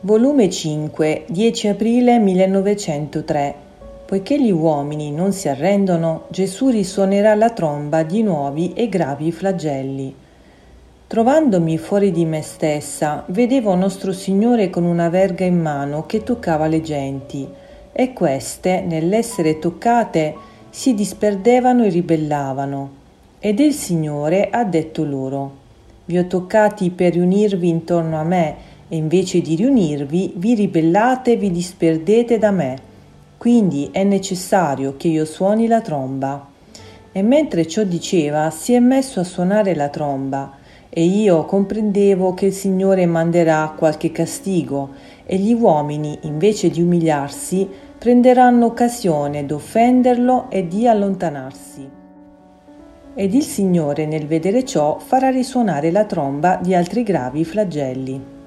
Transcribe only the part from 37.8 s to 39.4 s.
diceva, si è messo a